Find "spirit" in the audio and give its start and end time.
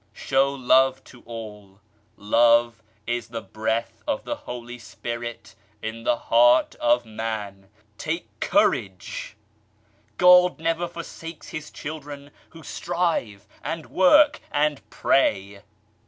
4.79-5.53